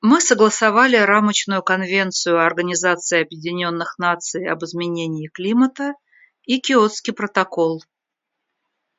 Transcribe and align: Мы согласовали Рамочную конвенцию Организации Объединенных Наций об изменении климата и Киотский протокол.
Мы 0.00 0.20
согласовали 0.20 0.94
Рамочную 0.94 1.60
конвенцию 1.64 2.38
Организации 2.38 3.20
Объединенных 3.20 3.98
Наций 3.98 4.46
об 4.46 4.62
изменении 4.62 5.26
климата 5.26 5.94
и 6.44 6.60
Киотский 6.60 7.12
протокол. 7.12 7.82